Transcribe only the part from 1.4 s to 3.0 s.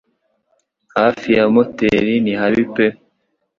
moteri ni habi pe